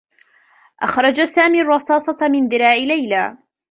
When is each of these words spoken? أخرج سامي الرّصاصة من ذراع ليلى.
أخرج 0.81 1.21
سامي 1.23 1.61
الرّصاصة 1.61 2.27
من 2.27 2.47
ذراع 2.47 2.73
ليلى. 2.73 3.37